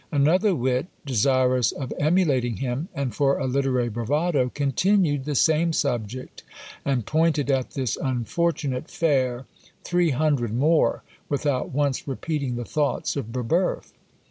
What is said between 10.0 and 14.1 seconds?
hundred more, without once repeating the thoughts of Brebeuf!